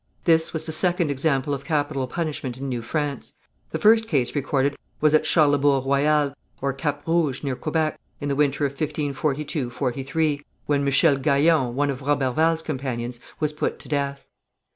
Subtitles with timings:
[0.23, 3.33] This was the second example of capital punishment in New France.
[3.69, 8.35] The first case recorded was at Charlesbourg Royal, or Cap Rouge, near Quebec, in the
[8.35, 14.25] winter of 1542 3, when Michel Gaillon, one of Roberval's companions, was put to death.